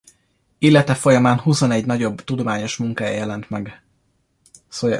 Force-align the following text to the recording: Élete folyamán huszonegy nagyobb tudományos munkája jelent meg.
Élete 0.57 0.93
folyamán 0.95 1.39
huszonegy 1.39 1.85
nagyobb 1.85 2.21
tudományos 2.21 2.77
munkája 2.77 3.13
jelent 3.15 3.49
meg. 3.49 3.83